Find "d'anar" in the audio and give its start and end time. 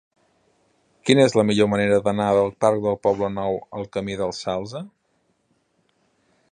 2.07-2.31